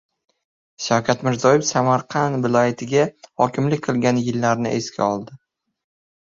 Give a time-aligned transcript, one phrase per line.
[0.85, 3.05] Shavkat Mirziyoyev Samarqand viloyatiga
[3.43, 5.39] hokimlik qilgan yillarini esga oldi